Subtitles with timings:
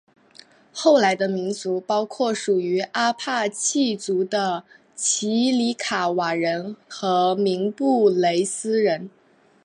[0.73, 4.63] 后来的民族包括属于阿帕契族的
[4.95, 9.11] 奇里卡瓦人和明布雷斯人。